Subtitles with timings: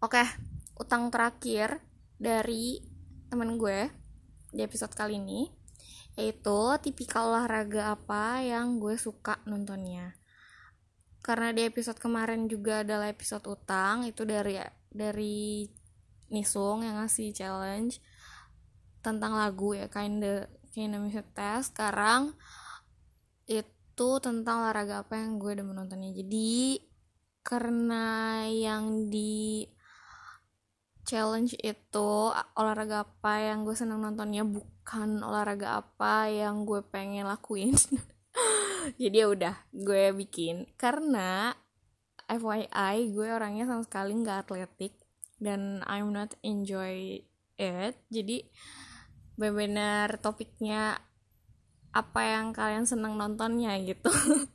[0.00, 0.24] Oke,
[0.80, 1.84] utang terakhir
[2.16, 2.80] dari
[3.28, 3.92] temen gue
[4.56, 5.52] di episode kali ini
[6.16, 10.16] yaitu tipikal olahraga apa yang gue suka nontonnya.
[11.20, 15.68] Karena di episode kemarin juga adalah episode utang itu dari dari
[16.32, 18.00] Nisung yang ngasih challenge
[19.04, 22.32] tentang lagu ya kinda kinda music test sekarang
[23.94, 26.10] itu tentang olahraga apa yang gue udah menontonnya.
[26.10, 26.82] Jadi
[27.46, 29.62] karena yang di
[31.06, 37.70] challenge itu olahraga apa yang gue seneng nontonnya bukan olahraga apa yang gue pengen lakuin.
[39.00, 40.66] Jadi ya udah gue bikin.
[40.74, 41.54] Karena
[42.26, 44.98] FYI gue orangnya sama sekali nggak atletik
[45.38, 47.22] dan I'm not enjoy
[47.62, 47.94] it.
[48.10, 48.42] Jadi
[49.38, 50.98] benar topiknya
[51.94, 54.10] apa yang kalian seneng nontonnya gitu.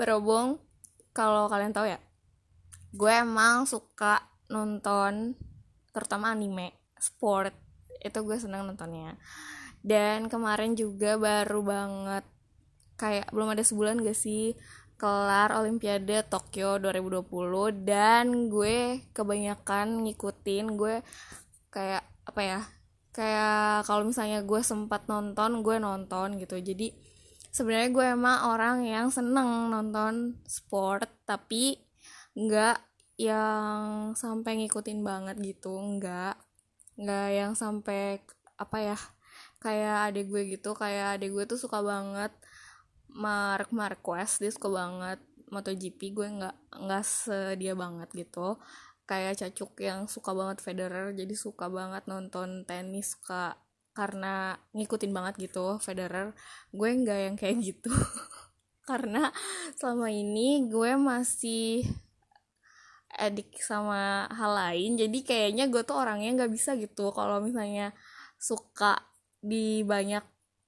[0.00, 0.56] Berhubung
[1.12, 2.00] kalau kalian tahu ya
[2.96, 5.36] gue emang suka nonton
[5.92, 7.52] terutama anime sport.
[8.00, 9.20] Itu gue seneng nontonnya.
[9.84, 12.24] Dan kemarin juga baru banget
[12.96, 14.56] kayak belum ada sebulan gak sih
[14.96, 21.04] kelar Olimpiade Tokyo 2020 dan gue kebanyakan ngikutin gue
[21.68, 22.60] kayak apa ya
[23.86, 26.58] kalau misalnya gue sempat nonton gue nonton gitu.
[26.58, 26.90] Jadi
[27.54, 31.78] sebenarnya gue emang orang yang seneng nonton sport tapi
[32.34, 32.82] nggak
[33.16, 36.36] yang sampai ngikutin banget gitu nggak
[37.00, 38.20] nggak yang sampai
[38.60, 38.98] apa ya
[39.62, 40.74] kayak adik gue gitu.
[40.74, 42.34] Kayak adik gue tuh suka banget
[43.14, 48.58] Mark Marquez dia suka banget MotoGP gue nggak nggak sedia banget gitu.
[49.06, 53.54] Kayak cacuk yang suka banget Federer jadi suka banget nonton tenis suka
[53.96, 56.36] karena ngikutin banget gitu Federer
[56.70, 57.88] gue nggak yang kayak gitu.
[58.88, 59.32] Karena
[59.74, 61.82] selama ini gue masih
[63.16, 67.10] edik sama hal lain jadi kayaknya gue tuh orangnya nggak bisa gitu.
[67.16, 67.96] Kalau misalnya
[68.36, 69.00] suka
[69.40, 70.22] di banyak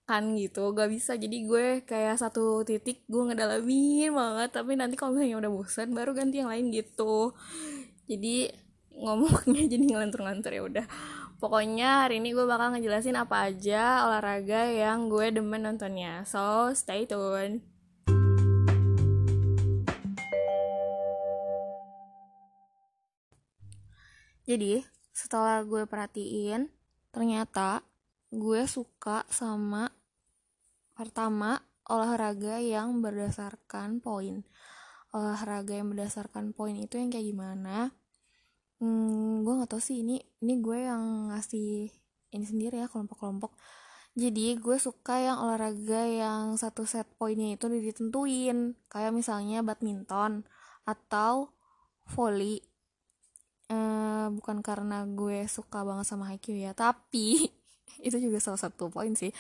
[0.09, 1.21] kan gitu gak bisa.
[1.21, 4.57] Jadi gue kayak satu titik gue ngedalamin banget.
[4.57, 7.37] Tapi nanti kalau misalnya udah bosan baru ganti yang lain gitu.
[8.09, 8.49] Jadi
[8.99, 10.87] ngomongnya jadi ngelantur-ngelantur ya udah
[11.39, 16.27] pokoknya hari ini gue bakal ngejelasin apa aja olahraga yang gue demen nontonnya.
[16.27, 17.63] So stay tune.
[24.49, 24.83] Jadi
[25.15, 26.67] setelah gue perhatiin
[27.15, 27.87] ternyata
[28.35, 29.95] gue suka sama
[30.99, 34.43] pertama olahraga yang berdasarkan poin.
[35.15, 37.95] Olahraga yang berdasarkan poin itu yang kayak gimana
[38.79, 41.91] hmm, gue nggak tahu sih ini ini gue yang ngasih
[42.35, 43.55] ini sendiri ya kelompok-kelompok.
[44.19, 48.75] Jadi gue suka yang olahraga yang satu set poinnya itu ditentuin.
[48.91, 50.43] Kayak misalnya badminton
[50.83, 51.55] atau
[52.11, 52.59] volley.
[53.69, 57.53] Eh, bukan karena gue suka banget sama Haikyuu ya tapi
[58.07, 59.31] itu juga salah satu poin sih.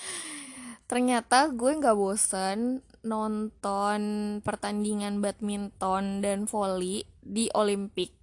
[0.89, 4.01] Ternyata gue nggak bosen nonton
[4.41, 8.18] pertandingan badminton dan volley di Olimpik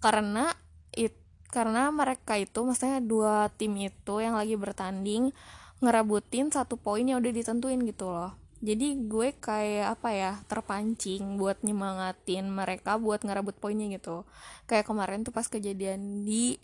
[0.00, 0.52] karena
[0.96, 1.14] it
[1.52, 5.34] karena mereka itu maksudnya dua tim itu yang lagi bertanding
[5.80, 8.36] ngerabutin satu poin yang udah ditentuin gitu loh.
[8.60, 14.28] Jadi gue kayak apa ya terpancing buat nyemangatin mereka buat ngerebut poinnya gitu.
[14.68, 16.60] Kayak kemarin tuh pas kejadian di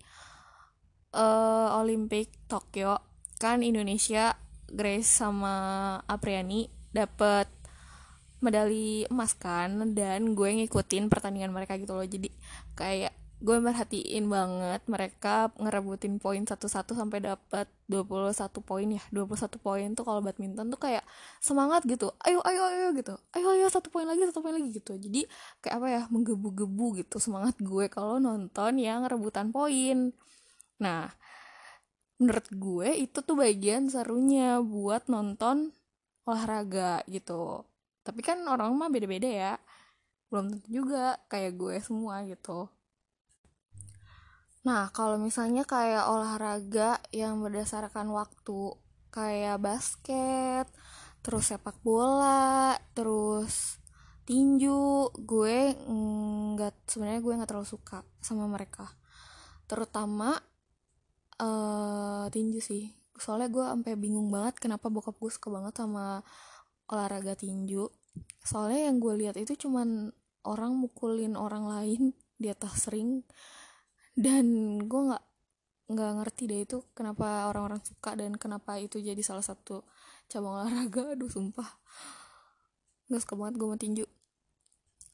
[1.16, 3.00] uh, Olimpik Tokyo
[3.40, 4.36] kan Indonesia
[4.68, 7.48] Grace sama Apriani dapet
[8.44, 12.04] medali emas kan dan gue ngikutin pertandingan mereka gitu loh.
[12.04, 12.28] Jadi
[12.76, 18.32] kayak gue merhatiin banget mereka ngerebutin poin satu-satu sampai dapat 21
[18.64, 19.02] poin ya.
[19.12, 21.04] 21 poin tuh kalau badminton tuh kayak
[21.44, 22.16] semangat gitu.
[22.24, 23.12] Ayo ayo ayo gitu.
[23.36, 24.96] Ayo ayo satu poin lagi satu poin lagi gitu.
[24.96, 25.28] Jadi
[25.60, 30.16] kayak apa ya menggebu-gebu gitu semangat gue kalau nonton yang rebutan poin.
[30.80, 31.12] Nah
[32.16, 35.76] menurut gue itu tuh bagian serunya buat nonton
[36.24, 37.68] olahraga gitu.
[38.00, 39.52] Tapi kan orang mah beda-beda ya.
[40.32, 42.72] Belum tentu juga kayak gue semua gitu
[44.66, 48.74] nah kalau misalnya kayak olahraga yang berdasarkan waktu
[49.14, 50.66] kayak basket
[51.22, 53.78] terus sepak bola terus
[54.26, 58.90] tinju gue nggak sebenarnya gue nggak terlalu suka sama mereka.
[59.70, 60.34] Terutama
[61.38, 62.90] uh, tinju sih.
[63.16, 66.26] Soalnya gue sampai bingung banget kenapa bokap gue suka banget sama
[66.90, 67.86] olahraga tinju.
[68.42, 70.10] Soalnya yang gue lihat itu cuman
[70.42, 72.02] orang mukulin orang lain
[72.36, 73.22] di atas ring
[74.16, 74.46] dan
[74.88, 75.24] gue nggak
[75.86, 79.86] nggak ngerti deh itu kenapa orang-orang suka dan kenapa itu jadi salah satu
[80.26, 81.02] cabang olahraga.
[81.14, 81.68] Aduh sumpah.
[83.06, 84.04] Nggak suka banget gue mau tinju.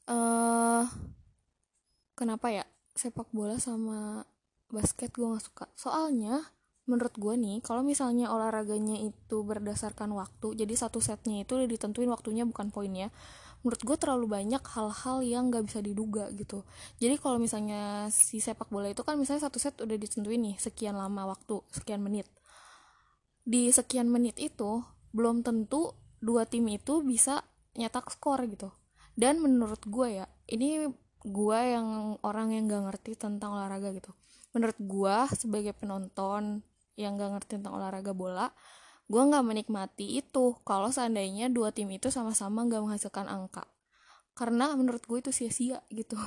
[0.09, 0.83] Uh,
[2.17, 2.65] kenapa ya?
[2.97, 4.25] Sepak bola sama
[4.73, 5.65] basket gue nggak suka.
[5.77, 6.41] Soalnya
[6.83, 12.11] menurut gue nih kalau misalnya olahraganya itu berdasarkan waktu jadi satu setnya itu udah ditentuin
[12.11, 13.07] waktunya bukan poinnya
[13.63, 16.67] menurut gue terlalu banyak hal-hal yang gak bisa diduga gitu.
[16.99, 20.99] Jadi kalau misalnya si sepak bola itu kan misalnya satu set udah ditentuin nih sekian
[20.99, 22.27] lama waktu sekian menit.
[23.47, 24.83] Di sekian menit itu
[25.15, 27.47] belum tentu dua tim itu bisa
[27.79, 28.75] nyetak skor gitu.
[29.15, 30.91] Dan menurut gue ya ini
[31.23, 34.11] gue yang orang yang gak ngerti tentang olahraga gitu.
[34.51, 36.59] Menurut gue sebagai penonton
[36.99, 38.51] yang gak ngerti tentang olahraga bola
[39.07, 43.67] gue nggak menikmati itu kalau seandainya dua tim itu sama-sama nggak menghasilkan angka.
[44.33, 46.17] Karena menurut gue itu sia-sia gitu.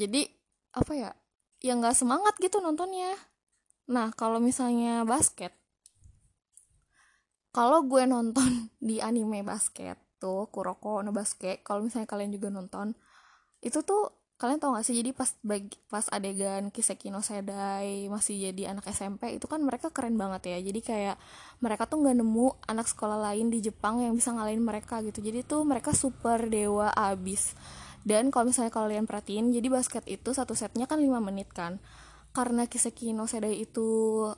[0.00, 0.24] Jadi
[0.72, 1.10] apa ya
[1.60, 3.12] yang nggak semangat gitu nontonnya.
[3.92, 5.52] Nah kalau misalnya basket
[7.52, 12.96] kalau gue nonton di anime basket tuh Kuroko no Basket kalau misalnya kalian juga nonton
[13.62, 18.50] itu tuh kalian tau gak sih jadi pas bagi, pas adegan Kiseki no Sedai masih
[18.50, 20.58] jadi anak SMP itu kan mereka keren banget ya.
[20.58, 21.16] Jadi kayak
[21.62, 25.22] mereka tuh nggak nemu anak sekolah lain di Jepang yang bisa ngalahin mereka gitu.
[25.22, 27.54] Jadi tuh mereka super dewa abis.
[28.02, 31.78] Dan kalau misalnya kalian perhatiin jadi basket itu satu setnya kan 5 menit kan.
[32.34, 33.86] Karena Kiseki no Sedai itu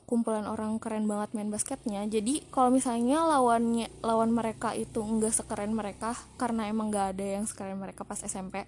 [0.04, 5.72] kumpulan orang keren banget main basketnya jadi kalau misalnya lawannya lawan mereka itu enggak sekeren
[5.72, 8.66] mereka karena emang gak ada yang sekeren mereka pas SMP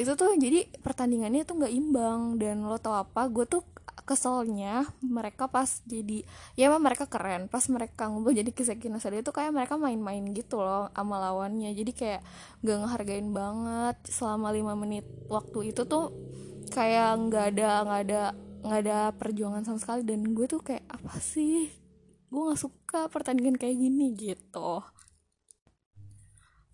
[0.00, 3.60] itu tuh jadi pertandingannya tuh nggak imbang dan lo tau apa gue tuh
[4.10, 6.26] keselnya mereka pas jadi
[6.58, 7.46] ya emang mereka keren.
[7.46, 11.70] Pas mereka ngobrol jadi kisah Nasada itu kayak mereka main-main gitu loh sama lawannya.
[11.76, 12.20] Jadi kayak
[12.66, 13.96] gak ngehargain banget.
[14.10, 16.10] Selama lima menit waktu itu tuh
[16.74, 18.22] kayak nggak ada nggak ada
[18.60, 20.02] nggak ada perjuangan sama sekali.
[20.02, 21.70] Dan gue tuh kayak apa sih?
[22.26, 24.82] Gue nggak suka pertandingan kayak gini gitu.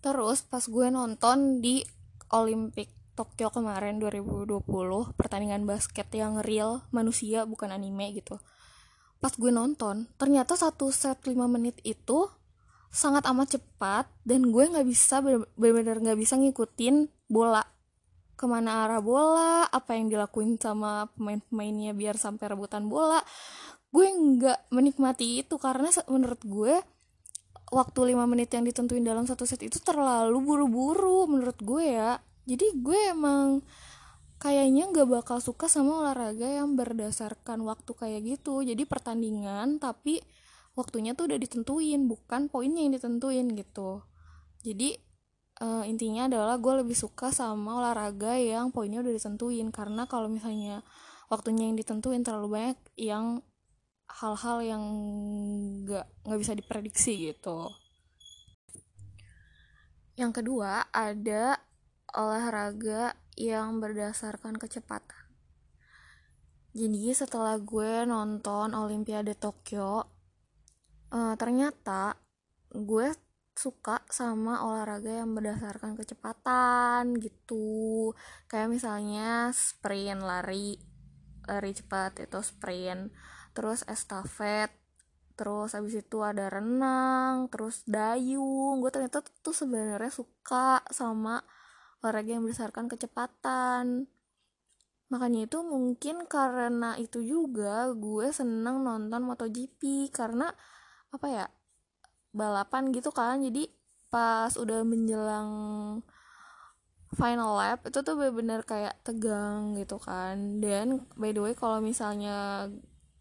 [0.01, 1.85] Terus pas gue nonton di
[2.33, 4.61] Olimpik Tokyo kemarin 2020
[5.17, 8.37] pertandingan basket yang real manusia bukan anime gitu.
[9.17, 12.29] Pas gue nonton ternyata satu set 5 menit itu
[12.93, 17.65] sangat amat cepat dan gue nggak bisa benar-benar nggak bisa ngikutin bola.
[18.37, 23.17] Ke mana arah bola apa yang dilakuin sama pemain-pemainnya biar sampai rebutan bola.
[23.89, 26.77] Gue nggak menikmati itu karena menurut gue
[27.73, 32.67] waktu 5 menit yang ditentuin dalam satu set itu terlalu buru-buru menurut gue ya jadi
[32.79, 33.59] gue emang
[34.39, 38.63] kayaknya gak bakal suka sama olahraga yang berdasarkan waktu kayak gitu.
[38.63, 40.23] Jadi pertandingan tapi
[40.79, 44.05] waktunya tuh udah ditentuin bukan poinnya yang ditentuin gitu.
[44.63, 44.95] Jadi
[45.59, 49.67] uh, intinya adalah gue lebih suka sama olahraga yang poinnya udah ditentuin.
[49.73, 50.85] Karena kalau misalnya
[51.27, 53.43] waktunya yang ditentuin terlalu banyak yang
[54.07, 54.83] hal-hal yang
[55.83, 57.67] gak nggak bisa diprediksi gitu.
[60.15, 61.66] Yang kedua ada
[62.17, 65.29] olahraga yang berdasarkan kecepatan.
[66.73, 70.05] Jadi setelah gue nonton Olimpiade Tokyo,
[71.13, 72.17] uh, ternyata
[72.73, 73.13] gue
[73.57, 78.13] suka sama olahraga yang berdasarkan kecepatan gitu.
[78.45, 80.77] Kayak misalnya sprint lari,
[81.49, 83.09] lari cepat itu sprint,
[83.57, 84.69] terus estafet,
[85.33, 88.77] terus abis itu ada renang, terus dayung.
[88.85, 91.41] Gue ternyata tuh sebenarnya suka sama
[92.01, 94.07] olahraga yang berdasarkan kecepatan.
[95.07, 100.51] Makanya itu mungkin karena itu juga gue seneng nonton MotoGP karena
[101.15, 101.45] apa ya
[102.35, 103.39] balapan gitu kan.
[103.39, 103.71] Jadi
[104.07, 105.49] pas udah menjelang
[107.15, 110.59] final lap itu tuh bener-bener kayak tegang gitu kan.
[110.59, 112.67] Dan by the way kalau misalnya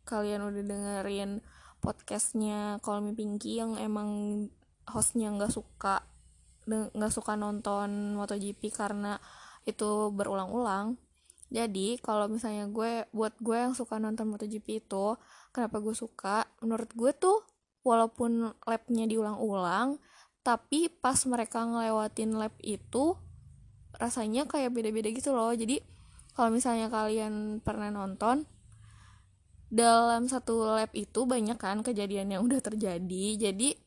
[0.07, 1.43] kalian udah dengerin
[1.79, 4.11] podcastnya Call Me Pinky yang emang
[4.91, 6.03] hostnya nggak suka
[6.67, 9.19] nggak suka nonton MotoGP karena
[9.67, 10.99] itu berulang-ulang.
[11.47, 15.15] Jadi kalau misalnya gue buat gue yang suka nonton MotoGP itu
[15.55, 16.47] kenapa gue suka?
[16.59, 17.47] Menurut gue tuh
[17.87, 20.03] walaupun lapnya diulang-ulang
[20.43, 23.19] tapi pas mereka ngelewatin lap itu
[23.99, 25.51] rasanya kayak beda-beda gitu loh.
[25.55, 25.83] Jadi
[26.35, 28.47] kalau misalnya kalian pernah nonton
[29.67, 33.51] dalam satu lap itu banyak kan kejadian yang udah terjadi.
[33.51, 33.86] Jadi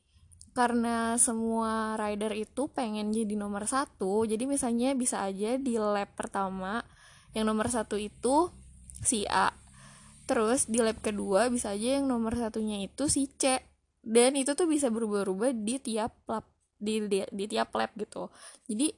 [0.60, 6.84] karena semua rider itu pengen jadi nomor satu jadi misalnya bisa aja di lap pertama
[7.34, 8.50] yang nomor satu itu
[9.04, 9.54] si A.
[10.25, 13.62] Terus di lap kedua bisa aja yang nomor satunya itu si C.
[14.00, 16.46] Dan itu tuh bisa berubah-ubah di tiap lap
[16.80, 18.32] di, di, di tiap lap gitu.
[18.70, 18.94] Jadi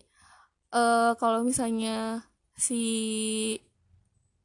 [0.76, 2.22] uh, kalau misalnya
[2.54, 2.84] si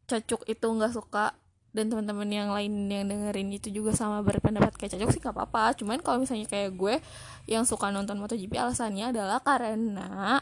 [0.07, 1.35] cacuk itu nggak suka
[1.77, 5.77] dan teman-teman yang lain yang dengerin itu juga sama berpendapat kayak cocok sih gak apa-apa.
[5.77, 6.97] Cuman kalau misalnya kayak gue
[7.45, 10.41] yang suka nonton MotoGP alasannya adalah karena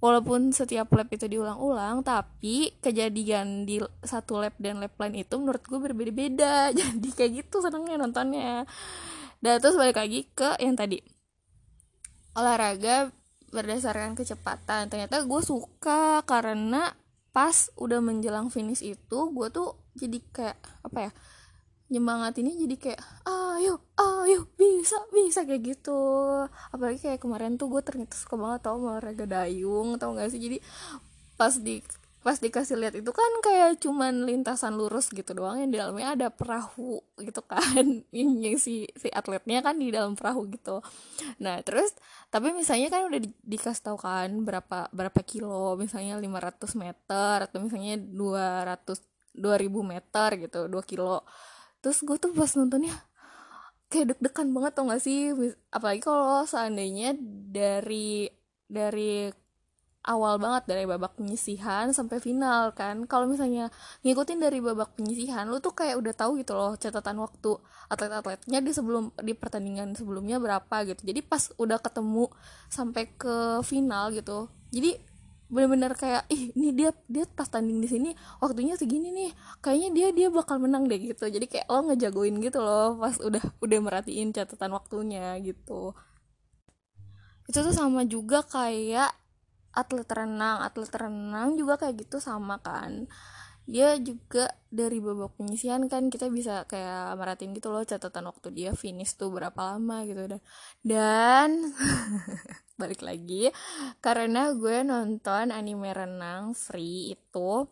[0.00, 5.60] walaupun setiap lap itu diulang-ulang tapi kejadian di satu lap dan lap lain itu menurut
[5.60, 6.72] gue berbeda-beda.
[6.78, 8.64] Jadi kayak gitu senangnya nontonnya.
[9.44, 11.04] Dan terus balik lagi ke yang tadi.
[12.32, 13.12] Olahraga
[13.52, 14.88] berdasarkan kecepatan.
[14.88, 16.96] Ternyata gue suka karena
[17.36, 20.56] pas udah menjelang finish itu gue tuh jadi kayak
[20.86, 21.12] apa ya
[21.92, 26.00] nyemangat ini jadi kayak ayo ayo bisa bisa kayak gitu.
[26.72, 30.40] Apalagi kayak kemarin tuh gue ternyata suka banget tau olahraga dayung tau gak sih?
[30.40, 30.56] Jadi
[31.36, 31.84] pas di
[32.22, 36.28] pas dikasih lihat itu kan kayak cuman lintasan lurus gitu doang yang di dalamnya ada
[36.32, 37.84] perahu gitu kan.
[38.14, 40.80] Ini si si atletnya kan di dalam perahu gitu.
[41.44, 41.92] Nah terus
[42.32, 47.58] tapi misalnya kan udah di, dikasih tau kan berapa berapa kilo misalnya 500 meter atau
[47.60, 51.24] misalnya 200 2000 meter gitu 2 kilo.
[51.82, 52.94] Terus gue tuh pas nontonnya
[53.92, 55.32] kayak deg-degan banget tau gak sih?
[55.68, 57.16] Apalagi kalau seandainya
[57.52, 58.28] dari
[58.68, 59.28] dari
[60.02, 63.06] awal banget dari babak penyisihan sampai final kan.
[63.06, 63.70] Kalau misalnya
[64.02, 67.54] ngikutin dari babak penyisihan lu tuh kayak udah tahu gitu loh catatan waktu
[67.86, 71.06] atlet-atletnya di sebelum di pertandingan sebelumnya berapa gitu.
[71.06, 72.26] Jadi pas udah ketemu
[72.66, 74.96] sampai ke final gitu jadi
[75.52, 79.30] bener-bener kayak ih ini dia dia pas tanding di sini waktunya segini nih
[79.60, 81.28] kayaknya dia dia bakal menang deh gitu.
[81.28, 85.92] Jadi kayak lo ngejagoin gitu loh pas udah udah merhatiin catatan waktunya gitu.
[87.44, 89.12] Itu tuh sama juga kayak
[89.72, 93.08] atlet renang atlet renang juga kayak gitu sama kan
[93.62, 98.70] dia juga dari babak penyisian kan kita bisa kayak merhatiin gitu loh catatan waktu dia
[98.74, 100.42] finish tuh berapa lama gitu dan
[100.82, 101.48] dan
[102.80, 103.54] balik lagi
[104.02, 107.70] karena gue nonton anime renang free itu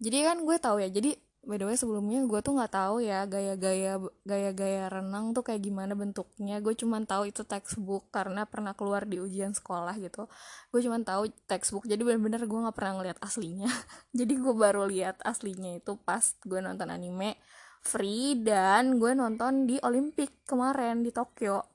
[0.00, 3.26] jadi kan gue tahu ya jadi by the way sebelumnya gue tuh nggak tahu ya
[3.26, 6.62] gaya-gaya gaya-gaya renang tuh kayak gimana bentuknya.
[6.62, 10.30] Gue cuma tahu itu textbook karena pernah keluar di ujian sekolah gitu.
[10.70, 13.66] Gue cuma tahu textbook jadi bener-bener gue nggak pernah ngeliat aslinya.
[14.18, 17.34] Jadi gue baru lihat aslinya itu pas gue nonton anime
[17.82, 21.66] free dan gue nonton di Olimpik kemarin di Tokyo.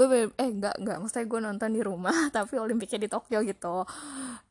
[0.00, 3.84] Gue eh enggak enggak maksudnya gue nonton di rumah tapi Olimpiknya di Tokyo gitu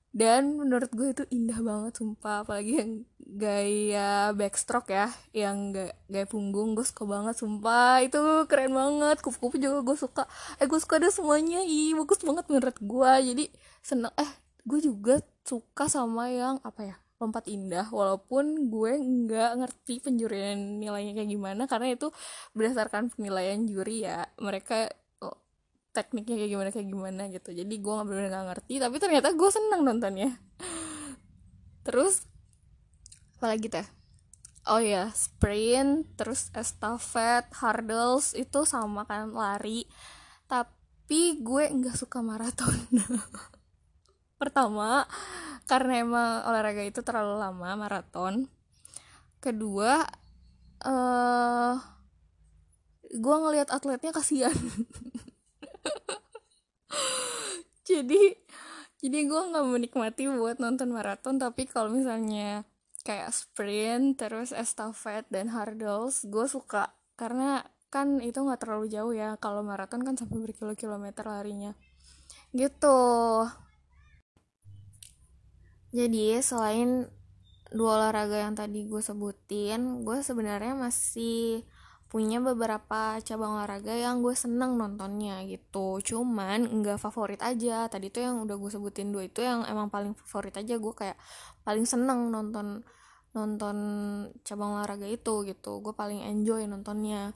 [0.09, 2.41] dan menurut gue itu indah banget sumpah.
[2.41, 2.91] Apalagi yang
[3.29, 8.01] gaya backstroke ya yang gaya, gaya punggung gue suka banget sumpah.
[8.01, 10.23] Itu keren banget kupu-kupu juga gue suka.
[10.57, 13.11] Eh gue suka deh semuanya ih bagus banget menurut gue.
[13.33, 13.45] Jadi
[13.85, 14.31] seneng eh
[14.65, 17.85] gue juga suka sama yang apa ya lompat indah.
[17.93, 22.09] Walaupun gue nggak ngerti penjurian nilainya kayak gimana karena itu
[22.57, 24.25] berdasarkan penilaian juri ya.
[24.41, 24.89] Mereka
[25.91, 27.50] tekniknya kayak gimana kayak gimana gitu.
[27.51, 30.31] Jadi gue nggak benar nggak ngerti tapi ternyata gue seneng nontonnya.
[31.86, 32.25] Terus
[33.39, 33.88] apa lagi teh?
[34.69, 39.89] Oh ya sprint terus estafet hurdles itu sama kan lari.
[40.46, 42.75] Tapi gue nggak suka maraton.
[44.41, 45.10] Pertama
[45.65, 48.46] karena emang olahraga itu terlalu lama maraton.
[49.41, 50.05] Kedua
[50.79, 51.75] eh uh,
[53.10, 54.53] gue ngelihat atletnya kasihan
[57.89, 58.22] jadi
[59.00, 62.67] jadi gue nggak menikmati buat nonton maraton tapi kalau misalnya
[63.03, 66.91] kayak sprint terus estafet dan hurdles gue suka.
[67.15, 69.39] Karena kan itu nggak terlalu jauh ya.
[69.39, 71.72] Kalau maraton kan sampai berkilo-kilometer larinya.
[72.51, 73.01] Gitu.
[75.89, 77.10] Jadi selain
[77.69, 81.62] dua olahraga yang tadi gue sebutin gue sebenarnya masih
[82.09, 86.01] punya beberapa cabang olahraga yang gue seneng nontonnya gitu.
[86.01, 87.85] Cuman nggak favorit aja.
[87.85, 90.81] Tadi tuh yang udah gue sebutin dua itu yang emang paling favorit aja.
[90.81, 91.17] Gue kayak
[91.61, 92.81] paling seneng nonton
[93.37, 93.77] nonton
[94.41, 95.85] cabang olahraga itu gitu.
[95.85, 97.29] Gue paling enjoy nontonnya.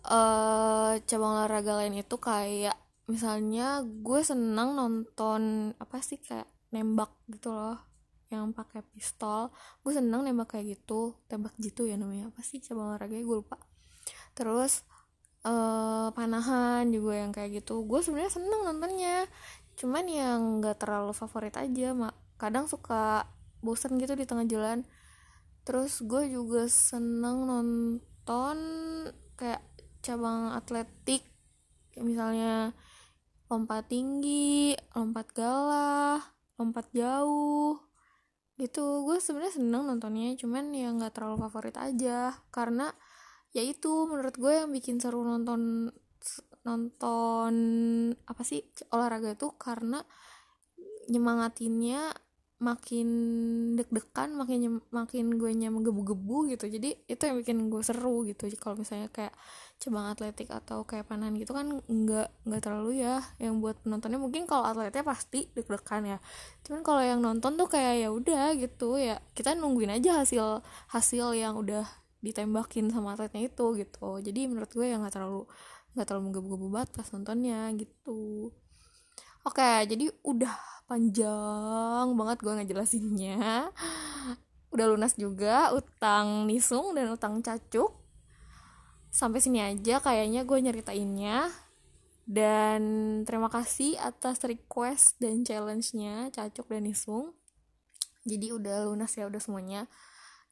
[0.00, 7.52] Uh, cabang olahraga lain itu kayak misalnya gue seneng nonton apa sih kayak nembak gitu
[7.52, 7.76] loh
[8.32, 9.52] yang pakai pistol.
[9.84, 11.20] Gue seneng nembak kayak gitu.
[11.28, 12.32] Tembak jitu ya namanya.
[12.32, 13.60] Apa sih cabang olahraganya gue lupa
[14.40, 14.88] terus
[15.44, 17.84] uh, panahan juga yang kayak gitu.
[17.84, 19.28] Gue sebenarnya seneng nontonnya.
[19.76, 23.28] Cuman yang nggak terlalu favorit aja mak kadang suka
[23.60, 24.88] bosan gitu di tengah jalan.
[25.68, 28.56] Terus gue juga seneng nonton
[29.36, 29.60] kayak
[30.00, 31.24] cabang atletik.
[32.00, 32.72] Misalnya
[33.50, 36.22] lompat tinggi lompat galah
[36.56, 37.76] lompat jauh
[38.56, 39.04] gitu.
[39.04, 42.36] Gue sebenarnya seneng nontonnya cuman ya nggak terlalu favorit aja.
[42.48, 42.88] Karena
[43.50, 45.90] ya itu menurut gue yang bikin seru nonton
[46.62, 47.54] nonton
[48.28, 48.60] apa sih
[48.92, 50.04] olahraga itu karena
[51.10, 52.14] nyemangatinnya
[52.60, 53.08] makin
[53.72, 56.68] deg-degan makin makin gue nya menggebu-gebu gitu.
[56.68, 58.52] Jadi itu yang bikin gue seru gitu.
[58.60, 59.32] Kalau misalnya kayak
[59.80, 64.20] cabang atletik atau kayak panahan gitu kan nggak nggak terlalu ya yang buat penontonnya.
[64.20, 66.18] Mungkin kalau atletnya pasti deg-degan ya.
[66.68, 70.60] Cuman kalau yang nonton tuh kayak ya udah gitu ya kita nungguin aja hasil
[70.92, 71.88] hasil yang udah
[72.20, 74.20] ditembakin sama atletnya itu gitu.
[74.20, 75.48] Jadi menurut gue yang nggak terlalu
[75.96, 78.52] nggak terlalu menggebu-gebu batas nontonnya gitu.
[79.42, 83.72] Oke jadi udah panjang banget gue ngejelasinnya.
[84.70, 87.96] Udah lunas juga utang nisung dan utang cacuk.
[89.10, 91.50] Sampai sini aja kayaknya gue nyeritainnya.
[92.30, 92.82] Dan
[93.26, 97.34] terima kasih atas request dan challenge-nya Cacuk dan Nisung.
[98.22, 99.90] Jadi udah lunas ya udah semuanya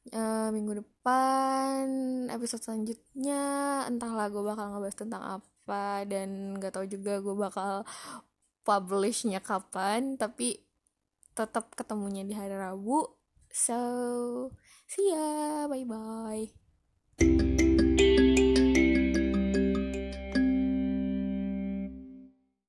[0.07, 0.21] e,
[0.55, 1.83] minggu depan
[2.31, 3.43] episode selanjutnya
[3.91, 7.83] entahlah gue bakal ngebahas tentang apa dan gak tau juga gue bakal
[8.63, 10.63] publishnya kapan tapi
[11.35, 13.07] tetap ketemunya di hari Rabu.
[13.49, 13.79] So
[14.85, 17.48] see ya bye bye